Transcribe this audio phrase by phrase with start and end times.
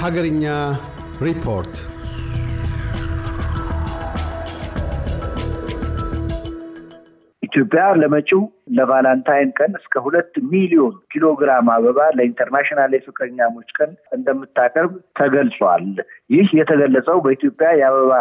[0.00, 0.44] ሀገርኛ
[1.22, 1.74] ሪፖርት
[7.42, 8.42] ኢትዮጵያ ለመጪው
[8.76, 15.86] ለቫላንታይን ቀን እስከ ሁለት ሚሊዮን ኪሎ ግራም አበባ ለኢንተርናሽናል የፍቅረኛሞች ቀን እንደምታቀርብ ተገልጿል።
[16.34, 18.12] ይህ የተገለጸው በኢትዮጵያ የአበባ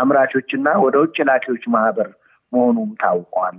[0.00, 2.08] አምራቾችና ወደ ውጭ ላኪዎች ማህበር
[2.52, 3.58] መሆኑም ታውቋል።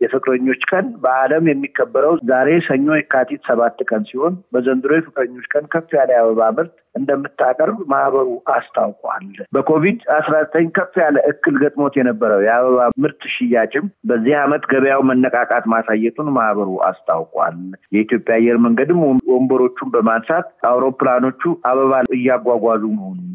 [0.00, 6.10] የፍቅረኞች ቀን በዓለም የሚከበረው ዛሬ ሰኞ የካቲት ሰባት ቀን ሲሆን በዘንድሮ የፍቅረኞች ቀን ከፍ ያለ
[6.14, 13.22] የአበባ ምርት እንደምታቀርብ ማህበሩ አስታውቋል። በኮቪድ አስራ ዘጠኝ ከፍ ያለ እክል ገጥሞት የነበረው የአበባ ምርት
[13.34, 17.56] ሽያጭም በዚህ ዓመት ገበያው መነቃቃት ማሳየቱን ማህበሩ አስታውቋል።
[17.94, 19.00] የኢትዮጵያ አየር መንገድም
[19.32, 23.30] ወንበሮቹን በማንሳት አውሮፕላኖቹ አበባ እያጓጓዙ መሆኑን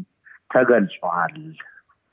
[0.50, 1.34] ተገልጿል።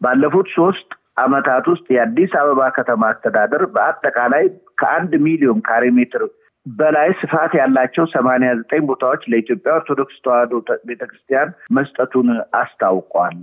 [0.02, 4.46] ባለፉት ሶስት ዓመታት ውስጥ የአዲስ አበባ ከተማ አስተዳደር በአጠቃላይ
[4.78, 6.24] ከአንድ ሚሊዮን ካሬ ሜትር
[6.66, 10.54] በላይ ስፋት ያላቸው ሰማንያ ዘጠኝ ቦታዎች ለኢትዮጵያ ኦርቶዶክስ ተዋሕዶ
[10.90, 12.30] ቤተክርስቲያን መስጠቱን
[12.62, 13.38] አስታውቋል።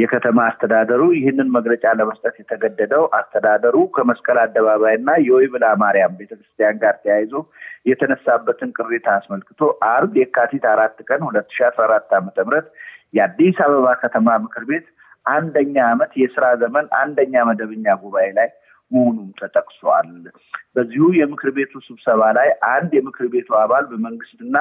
[0.00, 7.34] የከተማ አስተዳደሩ ይህንን መግለጫ ለመስጠት የተገደደው አስተዳደሩ ከመስቀል አደባባይ እና የወይብላ ማርያም ቤተክርስቲያን ጋር ተያይዞ
[7.90, 12.68] የተነሳበትን ቅሬታ አስመልክቶ አርብ የካቲት አራት ቀን ሁለት ሺ አስራ አራት ዓመተ ምህረት
[13.14, 14.86] የአዲስ አበባ ከተማ ምክር ቤት
[15.26, 18.48] አንደኛ ዓመት የስራ ዘመን አንደኛ መደበኛ ጉባኤ ላይ
[18.90, 20.08] መሆኑም ተጠቅሷል።
[20.74, 24.56] በዚሁ የምክር ቤቱ ስብሰባ ላይ አንድ የምክር ቤቱ አባል በመንግስትና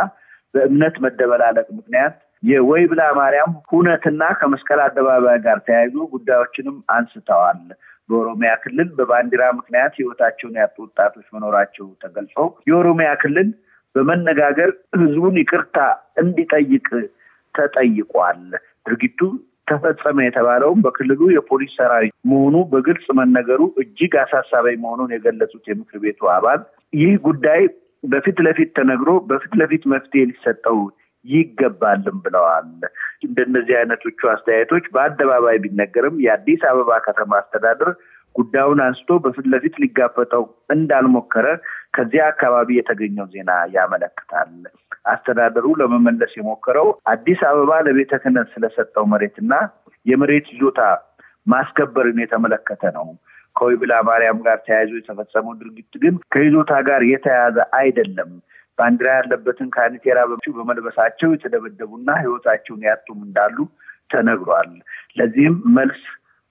[0.53, 7.59] በእምነት መደበላለቅ ምክንያት የወይብላ ማርያም ሁነትና ከመስቀል አደባባይ ጋር ተያይዞ ጉዳዮችንም አንስተዋል።
[8.09, 12.35] በኦሮሚያ ክልል በባንዲራ ምክንያት ህይወታቸውን ያጡ ወጣቶች መኖራቸው ተገልጾ
[12.69, 13.49] የኦሮሚያ ክልል
[13.95, 15.77] በመነጋገር ህዝቡን ይቅርታ
[16.23, 16.87] እንዲጠይቅ
[17.55, 18.41] ተጠይቋል።
[18.85, 19.19] ድርጊቱ
[19.67, 26.61] ተፈጸመ የተባለውም በክልሉ የፖሊስ ሰራዊት መሆኑ በግልጽ መነገሩ እጅግ አሳሳቢ መሆኑን የገለጹት የምክር ቤቱ አባል
[26.93, 27.61] ይህ ጉዳይ
[28.03, 30.79] በፊት ለፊት ተነግሮ በፊት ለፊት መፍትሄ ሊሰጠው
[31.25, 32.69] ይገባልም ብለዋል።
[33.25, 37.91] እንደነዚህ አይነቶቹ አስተያየቶች በአደባባይ ቢነገርም የአዲስ አበባ ከተማ አስተዳደር
[38.35, 40.43] ጉዳዩን አንስቶ በፊት ለፊት ሊጋፈጠው
[40.75, 41.47] እንዳልሞከረ
[41.95, 44.51] ከዚያ አካባቢ የተገኘው ዜና ያመለክታል።
[45.05, 49.53] አስተዳደሩ ለመመለስ የሞከረው አዲስ አበባ ለቤተ ክህነት ስለሰጠው መሬትና
[50.05, 50.81] የመሬት ይዞታ
[51.47, 53.07] ማስከበርን የተመለከተ ነው።
[53.55, 58.29] ከወይብላ ማርያም ጋር ተያይዞ የተፈጸመው ድርጊት ግን ከይዞታ ጋር የተያያዘ አይደለም።
[58.77, 60.19] ባንዲራ ያለበትን ካኒቴራ
[60.55, 63.57] በመልበሳቸው የተደበደቡና ሕይወታቸውን ያጡም እንዳሉ
[64.13, 64.71] ተነግሯል።
[65.17, 66.01] ለዚህም መልስ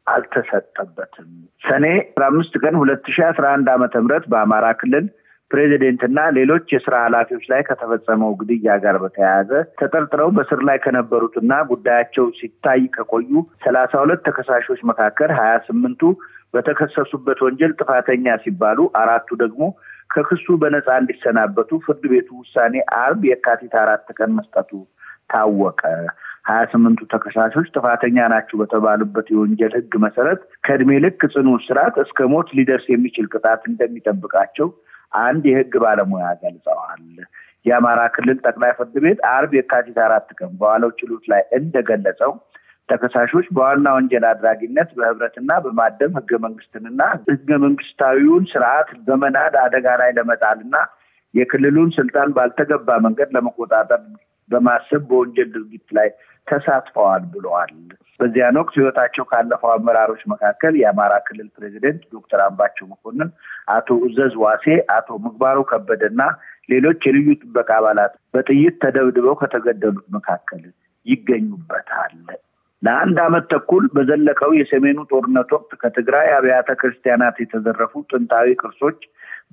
[0.07, 1.31] አልተሰጠበትም።
[1.63, 5.07] ሰኔ አስራ አምስት ቀን ሁለት ሺህ አስራ አንድ ዓመተ ምህረት በአማራ ክልል
[5.51, 9.51] ፕሬዚደንት እና ሌሎች የስራ ኃላፊዎች ላይ ከተፈጸመው ግድያ ጋር በተያያዘ
[9.81, 13.31] ተጠርጥረው በስር ላይ ከነበሩትና ጉዳያቸው ሲታይ ከቆዩ
[13.65, 16.03] ሰላሳ ሁለት ተከሳሾች መካከል ሀያ ስምንቱ
[16.55, 19.63] በተከሰሱበት ወንጀል ጥፋተኛ ሲባሉ አራቱ ደግሞ
[20.11, 24.71] ከክሱ በነፃ እንዲሰናበቱ ፍርድ ቤቱ ውሳኔ አርብ የካቲት አራት ቀን መስጠቱ
[25.33, 25.83] ታወቀ።
[26.49, 32.49] ሀያ ስምንቱ ተከሳሾች ጥፋተኛ ናቸው በተባሉበት የወንጀል ሕግ መሰረት ከእድሜ ልክ ጽኑ እስራት እስከ ሞት
[32.59, 34.69] ሊደርስ የሚችል ቅጣት እንደሚጠብቃቸው
[35.13, 37.05] አንድ የህግ ባለሙያ ገልጸዋል።
[37.67, 42.33] የአማራ ክልል ጠቅላይ ፍርድ ቤት አርብ የካቲት አራት ቀን በዋለው ችሎት ላይ እንደገለጸው
[42.89, 50.77] ተከሳሾች በዋና ወንጀል አድራጊነት በህብረትና በማደም ህገ መንግስትንና ህገ መንግስታዊውን ስርዓት በመናድ አደጋ ላይ ለመጣልና
[51.35, 54.03] የክልሉን ስልጣን ባልተገባ መንገድ ለመቆጣጠር
[54.51, 56.09] በማሰብ በወንጀል ድርጊት ላይ
[56.47, 57.75] ተሳትፈዋል ብለዋል።
[58.21, 63.31] በዚያን ወቅት ህይወታቸው ካለፈው አመራሮች መካከል የአማራ ክልል ፕሬዚደንት ዶክተር አምባቸው መኮንን፣
[63.75, 64.67] አቶ እዘዝ ዋሴ፣
[64.97, 66.23] አቶ ምግባሩ ከበደና
[66.71, 70.63] ሌሎች የልዩ ጥበቃ አባላት በጥይት ተደብድበው ከተገደሉት መካከል
[71.07, 72.15] ይገኙበታል።
[72.83, 79.01] ለአንድ ዓመት ተኩል በዘለቀው የሰሜኑ ጦርነት ወቅት ከትግራይ አብያተ ክርስቲያናት የተዘረፉ ጥንታዊ ቅርሶች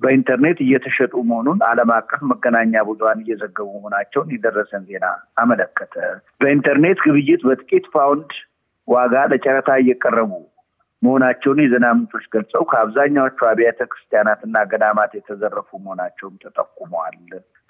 [0.02, 5.06] በኢንተርኔት እየተሸጡ መሆኑን ዓለም አቀፍ መገናኛ ብዙኃን እየዘገቡ መሆናቸውን የደረሰን ዜና
[5.42, 5.94] አመለከተ።
[6.40, 8.30] በኢንተርኔት ግብይት በጥቂት ፓውንድ
[8.88, 10.32] ዋጋ ለጨረታ እየቀረቡ
[11.02, 17.18] መሆናቸውን የዜና ምንጮች ገልጸው ከአብዛኛዎቹ አብያተ ክርስቲያናትና ገዳማት የተዘረፉ መሆናቸውም ተጠቁመዋል።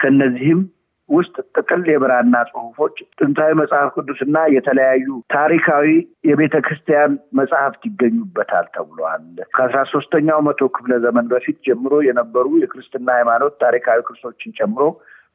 [0.01, 0.61] ከእነዚህም
[1.09, 5.87] ውስጥ ጥቅል የብራና ጽሑፎች፣ ጥንታዊ መጽሐፍ ቅዱስና የተለያዩ ታሪካዊ
[6.29, 9.25] የቤተ ክርስቲያን መጽሐፍት ይገኙበታል ተብሏል።
[9.55, 14.83] ከአስራ ሶስተኛው መቶ ክፍለ ዘመን በፊት ጀምሮ የነበሩ የክርስትና ሃይማኖት ታሪካዊ ቅርሶችን ጨምሮ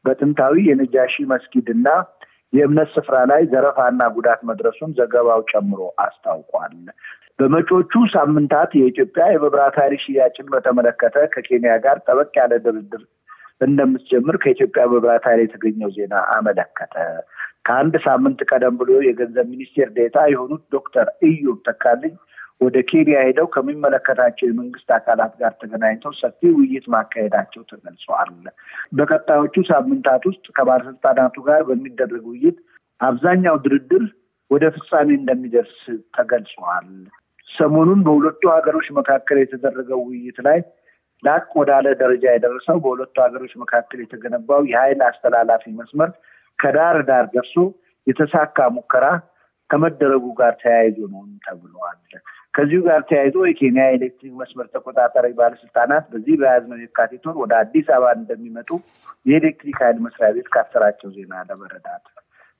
[0.05, 1.87] በጥንታዊ የነጃሺ መስጊድ እና
[2.53, 6.75] የእምነት ስፍራ ላይ ዘረፋና ጉዳት መድረሱን ዘገባው ጨምሮ አስታውቋል።
[7.39, 13.03] በመጪዎቹ ሳምንታት የኢትዮጵያ የመብራት ኃይል ሽያጭን በተመለከተ ከኬንያ ጋር ጠበቅ ያለ ድርድር
[13.61, 16.95] እንደምትጀምር ከኢትዮጵያ መብራት ኃይል የተገኘው ዜና አመለከተ።
[17.67, 22.13] ከአንድ ሳምንት ቀደም ብሎ የገንዘብ ሚኒስቴር ዴታ የሆኑት ዶክተር ኢዩብ ተካልኝ
[22.61, 28.29] ወደ ኬንያ ሄደው ከሚመለከታቸው የመንግስት አካላት ጋር ተገናኝተው ሰፊ ውይይት ማካሄዳቸው ተገልጸዋል።
[28.97, 32.59] በቀጣዮቹ ሳምንታት ውስጥ ከባለስልጣናቱ ጋር በሚደረግ ውይይት
[33.01, 34.05] አብዛኛው ድርድር
[34.51, 35.77] ወደ ፍጻሜ እንደሚደርስ
[36.17, 36.87] ተገልጿል።
[37.47, 40.59] ሰሞኑን በሁለቱ ሀገሮች መካከል የተደረገው ውይይት ላይ
[41.23, 46.09] ላቅ ወዳለ ደረጃ የደረሰው በሁለቱ ሀገሮች መካከል የተገነባው የኃይል አስተላላፊ መስመር
[46.59, 47.55] ከዳር ዳር ደርሶ
[48.07, 49.05] የተሳካ ሙከራ
[49.69, 51.99] ከመደረጉ ጋር ተያይዞ ነው ተብለዋል።
[52.53, 58.11] ከዚሁ ጋር ተያይዞ የኬንያ ኤሌክትሪክ መስመር ተቆጣጣሪ ባለስልጣናት በዚህ በያዝነው የካቲት ወር ወደ አዲስ አበባ
[58.17, 58.69] እንደሚመጡ
[59.25, 62.05] የኤሌክትሪክ ኃይል መስሪያ ቤት ካሰራጨው ዜና ለመረዳት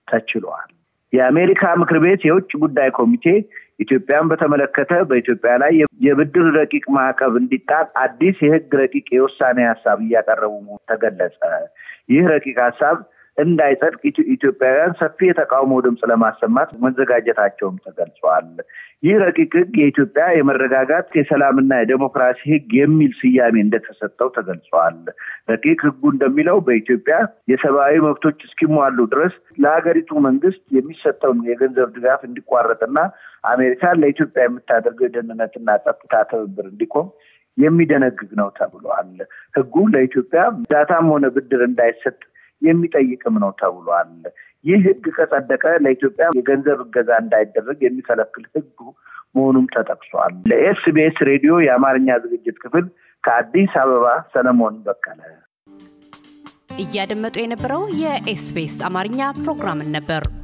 [0.08, 0.72] ተችሏል።
[1.14, 3.26] የአሜሪካ ምክር ቤት የውጭ ጉዳይ ኮሚቴ
[3.84, 5.74] ኢትዮጵያን በተመለከተ በኢትዮጵያ ላይ
[6.06, 10.56] የብድር ረቂቅ ማዕቀብ እንዲጣል አዲስ የህግ ረቂቅ የውሳኔ ሀሳብ እያቀረቡ
[10.92, 11.40] ተገለጸ።
[12.14, 12.98] ይህ ረቂቅ ሀሳብ
[13.38, 14.02] እንዳይጸድቅ
[14.34, 18.50] ኢትዮጵያውያን ሰፊ የተቃውሞ ድምፅ ለማሰማት መዘጋጀታቸውም ተገልጿል።
[19.04, 25.00] ይህ ረቂቅ ህግ የኢትዮጵያ የመረጋጋት የሰላምና የዴሞክራሲ ህግ የሚል ስያሜ እንደተሰጠው ተገልጿል።
[25.52, 27.16] ረቂቅ ህጉ እንደሚለው በኢትዮጵያ
[27.52, 29.34] የሰብአዊ መብቶች እስኪሟሉ ድረስ
[29.64, 32.98] ለሀገሪቱ መንግስት የሚሰጠውን የገንዘብ ድጋፍ እንዲቋረጥና
[33.46, 37.10] አሜሪካን ለኢትዮጵያ የምታደርገው የደህንነትና ጸጥታ ትብብር እንዲቆም
[37.58, 39.10] የሚደነግግ ነው ተብሏል።
[39.56, 42.18] ህጉ ለኢትዮጵያ እርዳታም ሆነ ብድር እንዳይሰጥ
[42.64, 44.12] የሚጠይቅም ነው ተብሏል።
[44.66, 48.78] ይህ ህግ ከጸደቀ ለኢትዮጵያ የገንዘብ እገዛ እንዳይደረግ የሚከለክል ህግ
[49.36, 52.86] መሆኑም ተጠቅሷል። ለኤስቢኤስ ሬዲዮ የአማርኛ ዝግጅት ክፍል
[53.24, 55.22] ከአዲስ አበባ ሰለሞን በቀለ።
[56.84, 60.24] እያደመጡ የነበረው የ SBS አማርኛ ፕሮግራምን ነበር።